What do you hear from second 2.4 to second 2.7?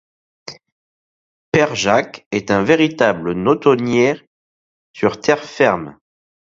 un